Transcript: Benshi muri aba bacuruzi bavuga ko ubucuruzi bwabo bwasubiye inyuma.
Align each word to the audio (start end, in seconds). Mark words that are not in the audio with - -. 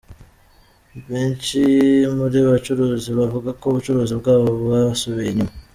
Benshi 1.09 1.59
muri 2.17 2.35
aba 2.39 2.51
bacuruzi 2.55 3.09
bavuga 3.19 3.49
ko 3.59 3.63
ubucuruzi 3.71 4.13
bwabo 4.21 4.45
bwasubiye 4.63 5.29
inyuma. 5.31 5.53